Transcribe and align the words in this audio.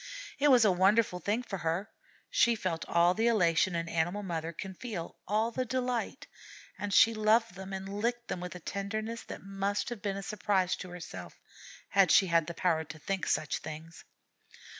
It 0.39 0.47
was 0.49 0.65
a 0.65 0.71
wonderful 0.71 1.19
thing 1.19 1.43
for 1.43 1.57
her. 1.59 1.91
She 2.31 2.55
felt 2.55 2.85
all 2.89 3.13
the 3.13 3.27
elation 3.27 3.75
an 3.75 3.87
animal 3.87 4.23
mother 4.23 4.51
can 4.51 4.73
feel, 4.73 5.19
all 5.27 5.51
the 5.51 5.63
delight, 5.63 6.25
and 6.79 6.91
she 6.91 7.13
loved 7.13 7.53
them 7.53 7.71
and 7.71 7.87
licked 7.87 8.27
them 8.27 8.39
with 8.39 8.55
a 8.55 8.59
tenderness 8.59 9.21
that 9.25 9.43
must 9.43 9.89
have 9.89 10.01
been 10.01 10.17
a 10.17 10.23
surprise 10.23 10.75
to 10.77 10.89
herself, 10.89 11.39
had 11.89 12.09
she 12.09 12.25
had 12.25 12.47
the 12.47 12.55
power 12.55 12.83
to 12.83 12.97
think 12.97 13.25
of 13.25 13.31
such 13.31 13.59
things. 13.59 14.03